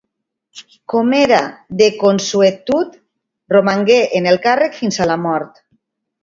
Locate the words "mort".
5.29-5.63